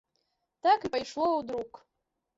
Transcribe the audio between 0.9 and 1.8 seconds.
пайшло ў друк.